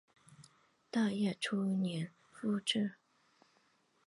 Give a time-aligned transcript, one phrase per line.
[0.89, 2.93] 大业初年复置。